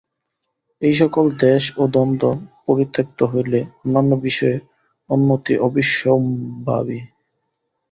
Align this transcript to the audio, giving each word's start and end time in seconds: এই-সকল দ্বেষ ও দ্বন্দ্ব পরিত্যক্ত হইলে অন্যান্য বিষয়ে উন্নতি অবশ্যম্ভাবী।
এই-সকল 0.81 1.25
দ্বেষ 1.39 1.63
ও 1.77 1.93
দ্বন্দ্ব 1.93 2.23
পরিত্যক্ত 2.65 3.19
হইলে 3.23 3.59
অন্যান্য 3.81 4.11
বিষয়ে 4.25 4.57
উন্নতি 5.09 5.53
অবশ্যম্ভাবী। 5.59 6.99